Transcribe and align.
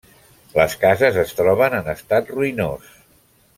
Les 0.55 0.75
cases 0.83 1.19
es 1.25 1.35
troben 1.41 1.77
en 1.81 1.93
estat 1.95 2.35
ruïnós. 2.39 2.91